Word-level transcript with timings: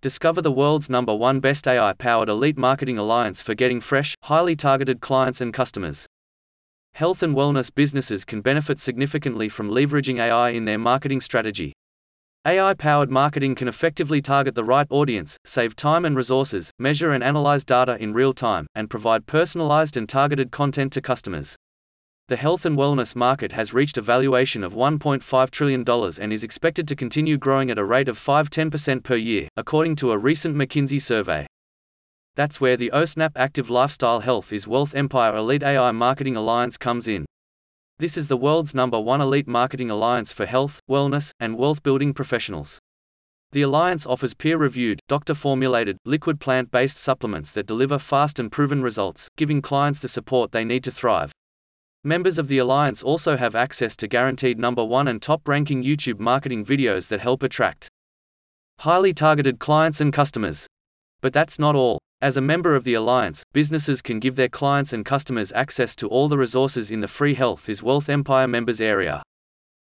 Discover 0.00 0.42
the 0.42 0.52
world's 0.52 0.88
number 0.88 1.12
one 1.12 1.40
best 1.40 1.66
AI 1.66 1.92
powered 1.92 2.28
elite 2.28 2.56
marketing 2.56 2.98
alliance 2.98 3.42
for 3.42 3.54
getting 3.54 3.80
fresh, 3.80 4.14
highly 4.22 4.54
targeted 4.54 5.00
clients 5.00 5.40
and 5.40 5.52
customers. 5.52 6.06
Health 6.94 7.20
and 7.20 7.34
wellness 7.34 7.74
businesses 7.74 8.24
can 8.24 8.40
benefit 8.40 8.78
significantly 8.78 9.48
from 9.48 9.68
leveraging 9.68 10.20
AI 10.20 10.50
in 10.50 10.66
their 10.66 10.78
marketing 10.78 11.20
strategy. 11.20 11.72
AI 12.46 12.74
powered 12.74 13.10
marketing 13.10 13.56
can 13.56 13.66
effectively 13.66 14.22
target 14.22 14.54
the 14.54 14.62
right 14.62 14.86
audience, 14.88 15.36
save 15.44 15.74
time 15.74 16.04
and 16.04 16.14
resources, 16.14 16.70
measure 16.78 17.10
and 17.10 17.24
analyze 17.24 17.64
data 17.64 17.96
in 18.00 18.12
real 18.12 18.32
time, 18.32 18.68
and 18.76 18.88
provide 18.88 19.26
personalized 19.26 19.96
and 19.96 20.08
targeted 20.08 20.52
content 20.52 20.92
to 20.92 21.00
customers. 21.00 21.56
The 22.28 22.36
health 22.36 22.66
and 22.66 22.76
wellness 22.76 23.16
market 23.16 23.52
has 23.52 23.72
reached 23.72 23.96
a 23.96 24.02
valuation 24.02 24.62
of 24.62 24.74
$1.5 24.74 25.50
trillion 25.50 25.82
and 25.88 26.30
is 26.30 26.44
expected 26.44 26.86
to 26.86 26.94
continue 26.94 27.38
growing 27.38 27.70
at 27.70 27.78
a 27.78 27.84
rate 27.84 28.06
of 28.06 28.18
5 28.18 28.50
10% 28.50 29.02
per 29.02 29.16
year, 29.16 29.48
according 29.56 29.96
to 29.96 30.12
a 30.12 30.18
recent 30.18 30.54
McKinsey 30.54 31.00
survey. 31.00 31.46
That's 32.36 32.60
where 32.60 32.76
the 32.76 32.90
OSNAP 32.92 33.30
Active 33.34 33.70
Lifestyle 33.70 34.20
Health 34.20 34.52
is 34.52 34.68
Wealth 34.68 34.94
Empire 34.94 35.36
Elite 35.36 35.62
AI 35.62 35.90
Marketing 35.92 36.36
Alliance 36.36 36.76
comes 36.76 37.08
in. 37.08 37.24
This 37.98 38.18
is 38.18 38.28
the 38.28 38.36
world's 38.36 38.74
number 38.74 39.00
one 39.00 39.22
elite 39.22 39.48
marketing 39.48 39.88
alliance 39.88 40.30
for 40.30 40.44
health, 40.44 40.80
wellness, 40.86 41.30
and 41.40 41.56
wealth 41.56 41.82
building 41.82 42.12
professionals. 42.12 42.78
The 43.52 43.62
alliance 43.62 44.04
offers 44.04 44.34
peer 44.34 44.58
reviewed, 44.58 45.00
doctor 45.08 45.34
formulated, 45.34 45.96
liquid 46.04 46.40
plant 46.40 46.70
based 46.70 46.98
supplements 46.98 47.52
that 47.52 47.66
deliver 47.66 47.98
fast 47.98 48.38
and 48.38 48.52
proven 48.52 48.82
results, 48.82 49.28
giving 49.38 49.62
clients 49.62 50.00
the 50.00 50.08
support 50.08 50.52
they 50.52 50.62
need 50.62 50.84
to 50.84 50.92
thrive. 50.92 51.32
Members 52.04 52.38
of 52.38 52.46
the 52.46 52.58
Alliance 52.58 53.02
also 53.02 53.36
have 53.36 53.56
access 53.56 53.96
to 53.96 54.06
guaranteed 54.06 54.56
number 54.56 54.84
one 54.84 55.08
and 55.08 55.20
top 55.20 55.48
ranking 55.48 55.82
YouTube 55.82 56.20
marketing 56.20 56.64
videos 56.64 57.08
that 57.08 57.20
help 57.20 57.42
attract 57.42 57.88
highly 58.78 59.12
targeted 59.12 59.58
clients 59.58 60.00
and 60.00 60.12
customers. 60.12 60.68
But 61.20 61.32
that's 61.32 61.58
not 61.58 61.74
all. 61.74 61.98
As 62.20 62.36
a 62.36 62.40
member 62.40 62.76
of 62.76 62.84
the 62.84 62.94
Alliance, 62.94 63.42
businesses 63.52 64.00
can 64.00 64.20
give 64.20 64.36
their 64.36 64.48
clients 64.48 64.92
and 64.92 65.04
customers 65.04 65.52
access 65.52 65.96
to 65.96 66.06
all 66.06 66.28
the 66.28 66.38
resources 66.38 66.92
in 66.92 67.00
the 67.00 67.08
free 67.08 67.34
Health 67.34 67.68
is 67.68 67.82
Wealth 67.82 68.08
Empire 68.08 68.46
members 68.46 68.80
area. 68.80 69.20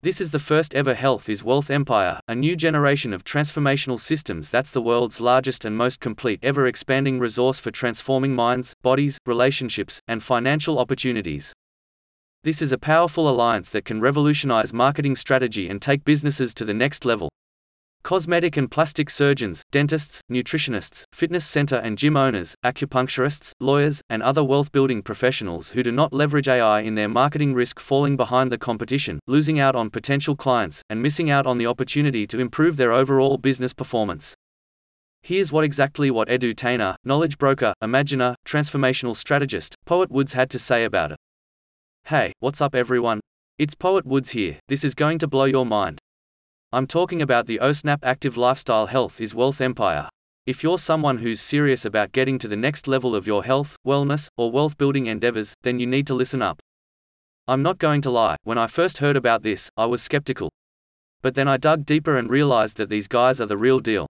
This 0.02 0.20
is 0.20 0.30
the 0.30 0.38
first 0.38 0.74
ever 0.74 0.92
Health 0.92 1.30
is 1.30 1.42
Wealth 1.42 1.70
Empire, 1.70 2.20
a 2.28 2.34
new 2.34 2.54
generation 2.54 3.14
of 3.14 3.24
transformational 3.24 3.98
systems 3.98 4.50
that's 4.50 4.72
the 4.72 4.82
world's 4.82 5.22
largest 5.22 5.64
and 5.64 5.74
most 5.74 6.00
complete 6.00 6.40
ever 6.42 6.66
expanding 6.66 7.18
resource 7.18 7.58
for 7.58 7.70
transforming 7.70 8.34
minds, 8.34 8.74
bodies, 8.82 9.16
relationships, 9.24 10.00
and 10.06 10.22
financial 10.22 10.78
opportunities. 10.78 11.54
This 12.44 12.60
is 12.60 12.72
a 12.72 12.78
powerful 12.78 13.26
alliance 13.26 13.70
that 13.70 13.86
can 13.86 14.02
revolutionize 14.02 14.70
marketing 14.70 15.16
strategy 15.16 15.70
and 15.70 15.80
take 15.80 16.04
businesses 16.04 16.52
to 16.52 16.66
the 16.66 16.74
next 16.74 17.06
level. 17.06 17.30
Cosmetic 18.02 18.58
and 18.58 18.70
plastic 18.70 19.08
surgeons, 19.08 19.62
dentists, 19.72 20.20
nutritionists, 20.30 21.04
fitness 21.14 21.46
center 21.46 21.76
and 21.76 21.96
gym 21.96 22.18
owners, 22.18 22.54
acupuncturists, 22.62 23.52
lawyers, 23.60 24.02
and 24.10 24.22
other 24.22 24.44
wealth 24.44 24.72
building 24.72 25.00
professionals 25.00 25.70
who 25.70 25.82
do 25.82 25.90
not 25.90 26.12
leverage 26.12 26.46
AI 26.46 26.80
in 26.80 26.96
their 26.96 27.08
marketing 27.08 27.54
risk 27.54 27.80
falling 27.80 28.14
behind 28.14 28.52
the 28.52 28.58
competition, 28.58 29.20
losing 29.26 29.58
out 29.58 29.74
on 29.74 29.88
potential 29.88 30.36
clients, 30.36 30.82
and 30.90 31.00
missing 31.00 31.30
out 31.30 31.46
on 31.46 31.56
the 31.56 31.66
opportunity 31.66 32.26
to 32.26 32.40
improve 32.40 32.76
their 32.76 32.92
overall 32.92 33.38
business 33.38 33.72
performance. 33.72 34.34
Here's 35.22 35.50
what 35.50 35.64
exactly 35.64 36.10
what 36.10 36.28
edutainer, 36.28 36.96
knowledge 37.06 37.38
broker, 37.38 37.72
imaginer, 37.80 38.34
transformational 38.46 39.16
strategist, 39.16 39.76
Poet 39.86 40.10
Woods 40.10 40.34
had 40.34 40.50
to 40.50 40.58
say 40.58 40.84
about 40.84 41.10
it. 41.12 41.16
Hey, 42.08 42.34
what's 42.40 42.60
up 42.60 42.74
everyone? 42.74 43.20
It's 43.56 43.74
Poet 43.74 44.04
Woods 44.04 44.28
here, 44.28 44.58
this 44.68 44.84
is 44.84 44.92
going 44.92 45.18
to 45.20 45.26
blow 45.26 45.46
your 45.46 45.64
mind. 45.64 45.98
I'm 46.70 46.86
talking 46.86 47.22
about 47.22 47.46
the 47.46 47.58
OSNAP 47.62 48.00
Active 48.02 48.36
Lifestyle 48.36 48.84
Health 48.84 49.22
is 49.22 49.34
Wealth 49.34 49.58
Empire. 49.62 50.10
If 50.44 50.62
you're 50.62 50.76
someone 50.76 51.16
who's 51.16 51.40
serious 51.40 51.86
about 51.86 52.12
getting 52.12 52.38
to 52.40 52.46
the 52.46 52.56
next 52.56 52.86
level 52.86 53.16
of 53.16 53.26
your 53.26 53.42
health, 53.42 53.78
wellness, 53.86 54.28
or 54.36 54.50
wealth 54.52 54.76
building 54.76 55.06
endeavors, 55.06 55.54
then 55.62 55.80
you 55.80 55.86
need 55.86 56.06
to 56.08 56.12
listen 56.12 56.42
up. 56.42 56.60
I'm 57.48 57.62
not 57.62 57.78
going 57.78 58.02
to 58.02 58.10
lie, 58.10 58.36
when 58.44 58.58
I 58.58 58.66
first 58.66 58.98
heard 58.98 59.16
about 59.16 59.42
this, 59.42 59.70
I 59.74 59.86
was 59.86 60.02
skeptical. 60.02 60.50
But 61.22 61.34
then 61.34 61.48
I 61.48 61.56
dug 61.56 61.86
deeper 61.86 62.18
and 62.18 62.28
realized 62.28 62.76
that 62.76 62.90
these 62.90 63.08
guys 63.08 63.40
are 63.40 63.46
the 63.46 63.56
real 63.56 63.80
deal. 63.80 64.06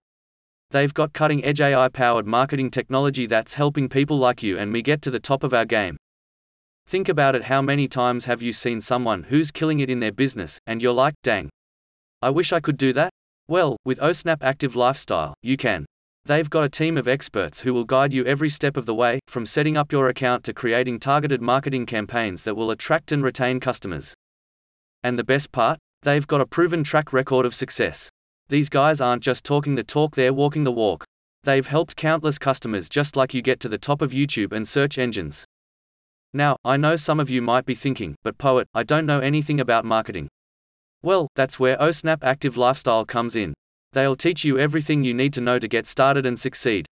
They've 0.72 0.92
got 0.92 1.12
cutting 1.12 1.44
edge 1.44 1.60
AI 1.60 1.88
powered 1.90 2.26
marketing 2.26 2.72
technology 2.72 3.26
that's 3.26 3.54
helping 3.54 3.88
people 3.88 4.18
like 4.18 4.42
you 4.42 4.58
and 4.58 4.72
me 4.72 4.82
get 4.82 5.00
to 5.02 5.12
the 5.12 5.20
top 5.20 5.44
of 5.44 5.54
our 5.54 5.64
game. 5.64 5.96
Think 6.86 7.08
about 7.08 7.34
it 7.34 7.44
how 7.44 7.62
many 7.62 7.88
times 7.88 8.26
have 8.26 8.42
you 8.42 8.52
seen 8.52 8.80
someone 8.80 9.24
who's 9.24 9.50
killing 9.50 9.80
it 9.80 9.90
in 9.90 10.00
their 10.00 10.12
business, 10.12 10.58
and 10.66 10.82
you're 10.82 10.92
like, 10.92 11.14
dang. 11.22 11.48
I 12.20 12.30
wish 12.30 12.52
I 12.52 12.60
could 12.60 12.76
do 12.76 12.92
that? 12.92 13.10
Well, 13.48 13.76
with 13.84 13.98
OSNAP 13.98 14.38
Active 14.42 14.76
Lifestyle, 14.76 15.34
you 15.42 15.56
can. 15.56 15.86
They've 16.26 16.48
got 16.48 16.64
a 16.64 16.68
team 16.70 16.96
of 16.96 17.08
experts 17.08 17.60
who 17.60 17.74
will 17.74 17.84
guide 17.84 18.12
you 18.12 18.24
every 18.24 18.48
step 18.48 18.76
of 18.76 18.86
the 18.86 18.94
way, 18.94 19.20
from 19.28 19.44
setting 19.44 19.76
up 19.76 19.92
your 19.92 20.08
account 20.08 20.44
to 20.44 20.54
creating 20.54 21.00
targeted 21.00 21.42
marketing 21.42 21.84
campaigns 21.84 22.44
that 22.44 22.54
will 22.54 22.70
attract 22.70 23.12
and 23.12 23.22
retain 23.22 23.60
customers. 23.60 24.14
And 25.02 25.18
the 25.18 25.24
best 25.24 25.52
part? 25.52 25.78
They've 26.02 26.26
got 26.26 26.40
a 26.40 26.46
proven 26.46 26.84
track 26.84 27.12
record 27.12 27.44
of 27.44 27.54
success. 27.54 28.08
These 28.48 28.68
guys 28.68 29.00
aren't 29.00 29.22
just 29.22 29.44
talking 29.44 29.74
the 29.74 29.84
talk, 29.84 30.14
they're 30.14 30.32
walking 30.32 30.64
the 30.64 30.72
walk. 30.72 31.04
They've 31.42 31.66
helped 31.66 31.96
countless 31.96 32.38
customers 32.38 32.88
just 32.88 33.16
like 33.16 33.34
you 33.34 33.42
get 33.42 33.60
to 33.60 33.68
the 33.68 33.78
top 33.78 34.00
of 34.00 34.12
YouTube 34.12 34.52
and 34.52 34.66
search 34.66 34.96
engines. 34.96 35.44
Now, 36.36 36.56
I 36.64 36.76
know 36.76 36.96
some 36.96 37.20
of 37.20 37.30
you 37.30 37.40
might 37.40 37.64
be 37.64 37.76
thinking, 37.76 38.16
but 38.24 38.38
poet, 38.38 38.66
I 38.74 38.82
don't 38.82 39.06
know 39.06 39.20
anything 39.20 39.60
about 39.60 39.84
marketing. 39.84 40.26
Well, 41.00 41.28
that's 41.36 41.60
where 41.60 41.76
OSNAP 41.76 42.24
Active 42.24 42.56
Lifestyle 42.56 43.04
comes 43.04 43.36
in. 43.36 43.54
They'll 43.92 44.16
teach 44.16 44.42
you 44.42 44.58
everything 44.58 45.04
you 45.04 45.14
need 45.14 45.32
to 45.34 45.40
know 45.40 45.60
to 45.60 45.68
get 45.68 45.86
started 45.86 46.26
and 46.26 46.36
succeed. 46.36 46.86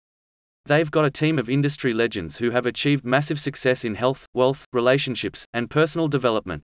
They've 0.66 0.90
got 0.90 1.06
a 1.06 1.10
team 1.10 1.38
of 1.38 1.48
industry 1.48 1.94
legends 1.94 2.36
who 2.36 2.50
have 2.50 2.66
achieved 2.66 3.06
massive 3.06 3.40
success 3.40 3.82
in 3.82 3.94
health, 3.94 4.26
wealth, 4.34 4.66
relationships, 4.74 5.46
and 5.54 5.70
personal 5.70 6.06
development. 6.06 6.62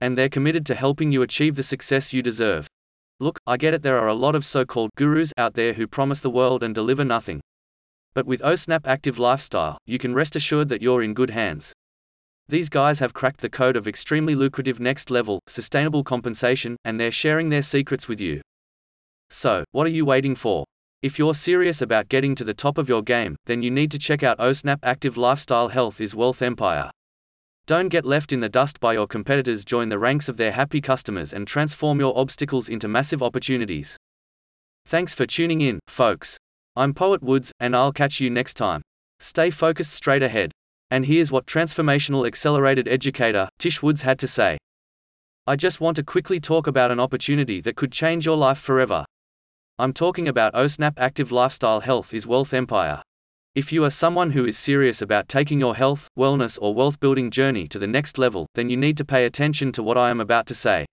And 0.00 0.16
they're 0.16 0.28
committed 0.28 0.64
to 0.66 0.76
helping 0.76 1.10
you 1.10 1.22
achieve 1.22 1.56
the 1.56 1.64
success 1.64 2.12
you 2.12 2.22
deserve. 2.22 2.68
Look, 3.18 3.40
I 3.48 3.56
get 3.56 3.74
it, 3.74 3.82
there 3.82 3.98
are 3.98 4.06
a 4.06 4.14
lot 4.14 4.36
of 4.36 4.46
so 4.46 4.64
called 4.64 4.90
gurus 4.96 5.32
out 5.36 5.54
there 5.54 5.72
who 5.72 5.88
promise 5.88 6.20
the 6.20 6.30
world 6.30 6.62
and 6.62 6.72
deliver 6.72 7.04
nothing. 7.04 7.40
But 8.14 8.26
with 8.26 8.42
OSNAP 8.42 8.82
Active 8.86 9.18
Lifestyle, 9.18 9.78
you 9.86 9.98
can 9.98 10.14
rest 10.14 10.36
assured 10.36 10.68
that 10.68 10.82
you're 10.82 11.02
in 11.02 11.12
good 11.12 11.30
hands. 11.30 11.72
These 12.48 12.68
guys 12.68 13.00
have 13.00 13.12
cracked 13.12 13.40
the 13.40 13.50
code 13.50 13.76
of 13.76 13.88
extremely 13.88 14.36
lucrative 14.36 14.78
next 14.78 15.10
level, 15.10 15.40
sustainable 15.48 16.04
compensation, 16.04 16.76
and 16.84 17.00
they're 17.00 17.10
sharing 17.10 17.48
their 17.48 17.62
secrets 17.62 18.06
with 18.06 18.20
you. 18.20 18.40
So, 19.30 19.64
what 19.72 19.86
are 19.86 19.90
you 19.90 20.04
waiting 20.04 20.36
for? 20.36 20.64
If 21.02 21.18
you're 21.18 21.34
serious 21.34 21.82
about 21.82 22.08
getting 22.08 22.36
to 22.36 22.44
the 22.44 22.54
top 22.54 22.78
of 22.78 22.88
your 22.88 23.02
game, 23.02 23.34
then 23.46 23.62
you 23.62 23.70
need 23.70 23.90
to 23.90 23.98
check 23.98 24.22
out 24.22 24.38
OSNAP 24.38 24.78
Active 24.84 25.16
Lifestyle 25.16 25.68
Health 25.68 26.00
is 26.00 26.14
Wealth 26.14 26.40
Empire. 26.40 26.90
Don't 27.66 27.88
get 27.88 28.04
left 28.04 28.32
in 28.32 28.38
the 28.38 28.48
dust 28.48 28.78
by 28.78 28.92
your 28.92 29.08
competitors, 29.08 29.64
join 29.64 29.88
the 29.88 29.98
ranks 29.98 30.28
of 30.28 30.36
their 30.36 30.52
happy 30.52 30.80
customers 30.80 31.32
and 31.32 31.48
transform 31.48 31.98
your 31.98 32.16
obstacles 32.16 32.68
into 32.68 32.86
massive 32.86 33.24
opportunities. 33.24 33.96
Thanks 34.86 35.12
for 35.12 35.26
tuning 35.26 35.60
in, 35.60 35.80
folks. 35.88 36.36
I'm 36.76 36.94
Poet 36.94 37.24
Woods, 37.24 37.50
and 37.58 37.74
I'll 37.74 37.92
catch 37.92 38.20
you 38.20 38.30
next 38.30 38.54
time. 38.54 38.82
Stay 39.18 39.50
focused 39.50 39.92
straight 39.92 40.22
ahead. 40.22 40.52
And 40.90 41.04
here's 41.04 41.32
what 41.32 41.46
Transformational 41.46 42.28
Accelerated 42.28 42.86
Educator, 42.86 43.48
Tish 43.58 43.82
Woods 43.82 44.02
had 44.02 44.20
to 44.20 44.28
say. 44.28 44.56
I 45.44 45.56
just 45.56 45.80
want 45.80 45.96
to 45.96 46.04
quickly 46.04 46.38
talk 46.38 46.68
about 46.68 46.92
an 46.92 47.00
opportunity 47.00 47.60
that 47.62 47.74
could 47.74 47.90
change 47.90 48.24
your 48.24 48.36
life 48.36 48.58
forever. 48.58 49.04
I'm 49.80 49.92
talking 49.92 50.28
about 50.28 50.54
OSNAP 50.54 50.94
Active 50.96 51.32
Lifestyle 51.32 51.80
Health 51.80 52.14
is 52.14 52.26
Wealth 52.26 52.54
Empire. 52.54 53.02
If 53.56 53.72
you 53.72 53.82
are 53.84 53.90
someone 53.90 54.30
who 54.30 54.44
is 54.44 54.56
serious 54.56 55.02
about 55.02 55.28
taking 55.28 55.58
your 55.58 55.74
health, 55.74 56.08
wellness, 56.16 56.56
or 56.60 56.72
wealth 56.72 57.00
building 57.00 57.32
journey 57.32 57.66
to 57.68 57.80
the 57.80 57.86
next 57.88 58.16
level, 58.16 58.46
then 58.54 58.70
you 58.70 58.76
need 58.76 58.96
to 58.98 59.04
pay 59.04 59.24
attention 59.24 59.72
to 59.72 59.82
what 59.82 59.98
I 59.98 60.10
am 60.10 60.20
about 60.20 60.46
to 60.46 60.54
say. 60.54 60.86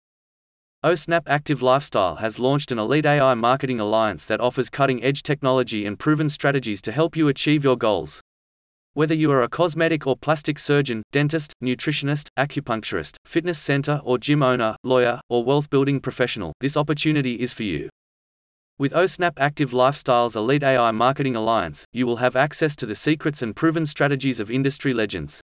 OSNAP 0.84 1.24
Active 1.28 1.62
Lifestyle 1.62 2.16
has 2.16 2.40
launched 2.40 2.72
an 2.72 2.80
elite 2.80 3.06
AI 3.06 3.36
marketing 3.36 3.80
alliance 3.80 4.25
that 4.25 4.42
offers 4.42 4.72
cutting 4.72 5.04
edge 5.04 5.22
technology 5.22 5.86
and 5.86 6.00
proven 6.00 6.30
strategies 6.30 6.81
to 6.81 6.92
help 6.92 7.16
you 7.16 7.28
achieve 7.28 7.63
your 7.63 7.78
goals. 7.78 8.22
Whether 8.95 9.16
you 9.16 9.31
are 9.31 9.42
a 9.42 9.50
cosmetic 9.50 10.06
or 10.06 10.16
plastic 10.16 10.60
surgeon, 10.60 11.01
dentist, 11.12 11.56
nutritionist, 11.63 12.28
acupuncturist, 12.38 13.16
fitness 13.25 13.57
center 13.57 14.00
or 14.04 14.19
gym 14.19 14.44
owner, 14.44 14.75
lawyer, 14.84 15.19
or 15.30 15.44
wealth 15.44 15.72
building 15.72 16.00
professional, 16.00 16.54
this 16.60 16.78
opportunity 16.78 17.34
is 17.42 17.51
for 17.51 17.63
you. 17.63 17.90
With 18.78 18.94
OSNAP 18.94 19.34
Active 19.38 19.74
Lifestyle's 19.74 20.36
Elite 20.36 20.62
AI 20.62 20.92
Marketing 20.92 21.36
Alliance, 21.36 21.86
you 21.92 22.06
will 22.06 22.18
have 22.18 22.36
access 22.36 22.75
to 22.75 22.86
the 22.86 22.94
secrets 22.94 23.42
and 23.42 23.56
proven 23.56 23.88
strategies 23.88 24.40
of 24.40 24.51
industry 24.51 24.94
legends. 24.94 25.42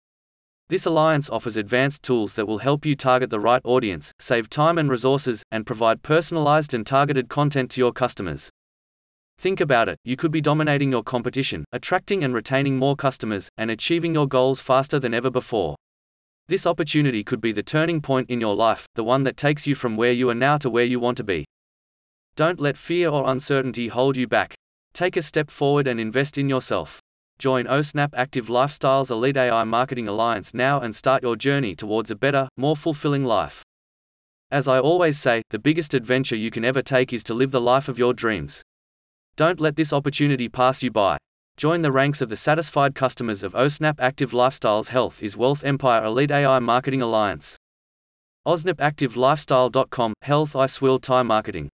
This 0.68 0.86
alliance 0.86 1.30
offers 1.30 1.56
advanced 1.56 2.04
tools 2.04 2.34
that 2.34 2.48
will 2.48 2.58
help 2.58 2.86
you 2.86 2.98
target 2.98 3.30
the 3.30 3.40
right 3.40 3.62
audience, 3.64 4.12
save 4.20 4.50
time 4.50 4.78
and 4.78 4.90
resources, 4.90 5.42
and 5.54 5.66
provide 5.66 6.04
personalized 6.04 6.74
and 6.74 6.86
targeted 6.86 7.30
content 7.30 7.72
to 7.72 7.80
your 7.80 7.94
customers. 7.94 8.50
Think 9.40 9.62
about 9.62 9.88
it, 9.88 10.00
you 10.04 10.18
could 10.18 10.32
be 10.32 10.42
dominating 10.42 10.90
your 10.90 11.04
competition, 11.04 11.64
attracting 11.72 12.24
and 12.24 12.34
retaining 12.34 12.78
more 12.78 12.96
customers, 12.96 13.50
and 13.56 13.70
achieving 13.70 14.16
your 14.16 14.28
goals 14.28 14.60
faster 14.60 14.98
than 14.98 15.14
ever 15.14 15.30
before. 15.30 15.76
This 16.48 16.66
opportunity 16.66 17.24
could 17.24 17.40
be 17.40 17.52
the 17.52 17.62
turning 17.62 18.02
point 18.02 18.32
in 18.32 18.42
your 18.42 18.56
life, 18.56 18.88
the 18.96 19.04
one 19.04 19.24
that 19.26 19.38
takes 19.38 19.68
you 19.68 19.76
from 19.76 19.96
where 19.96 20.12
you 20.12 20.28
are 20.32 20.36
now 20.36 20.58
to 20.58 20.72
where 20.72 20.86
you 20.86 21.00
want 21.00 21.18
to 21.18 21.24
be. 21.24 21.46
Don't 22.36 22.60
let 22.60 22.78
fear 22.78 23.10
or 23.10 23.30
uncertainty 23.30 23.90
hold 23.90 24.18
you 24.18 24.28
back. 24.28 24.56
Take 24.94 25.16
a 25.16 25.22
step 25.22 25.52
forward 25.52 25.88
and 25.88 26.00
invest 26.00 26.40
in 26.40 26.50
yourself. 26.50 27.00
Join 27.38 27.66
OSNAP 27.66 28.10
Active 28.16 28.48
Lifestyles 28.48 29.12
Elite 29.12 29.38
AI 29.38 29.64
Marketing 29.66 30.08
Alliance 30.08 30.56
now 30.56 30.80
and 30.80 30.96
start 30.96 31.22
your 31.22 31.36
journey 31.36 31.76
towards 31.76 32.10
a 32.10 32.16
better, 32.16 32.50
more 32.58 32.76
fulfilling 32.76 33.24
life. 33.24 33.62
As 34.50 34.68
I 34.68 34.80
always 34.80 35.20
say, 35.20 35.44
the 35.52 35.60
biggest 35.60 35.94
adventure 35.94 36.36
you 36.36 36.50
can 36.50 36.66
ever 36.66 36.82
take 36.82 37.14
is 37.14 37.24
to 37.26 37.36
live 37.36 37.52
the 37.52 37.62
life 37.62 37.88
of 37.88 38.00
your 38.00 38.16
dreams. 38.16 38.64
Don't 39.38 39.60
let 39.60 39.76
this 39.76 39.94
opportunity 39.94 40.50
pass 40.50 40.82
you 40.82 40.90
by. 40.90 41.16
Join 41.58 41.84
the 41.84 41.92
ranks 41.92 42.22
of 42.22 42.30
the 42.30 42.36
satisfied 42.36 42.96
customers 42.96 43.44
of 43.44 43.54
OSNAP 43.54 44.00
Active 44.00 44.32
Lifestyles 44.32 44.88
Health 44.88 45.22
is 45.22 45.38
Wealth 45.38 45.64
Empire 45.64 46.04
Elite 46.04 46.32
AI 46.32 46.58
Marketing 46.58 47.04
Alliance. 47.04 47.56
OSNAPActiveLifestyle.com 48.48 50.14
Health 50.24 50.56
is 50.56 50.82
Wealth 50.82 51.08
AI 51.08 51.22
Marketing 51.22 51.70